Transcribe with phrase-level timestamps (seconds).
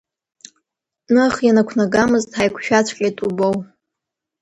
[1.15, 3.55] Ных, ианақәнагамыз ҳаиқәшәаҵәҟьеит убоу…